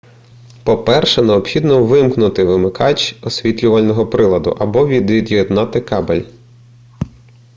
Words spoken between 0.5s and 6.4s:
по-перше необхідно вимкнути вимикач освітлювального приладу або від'єднати кабель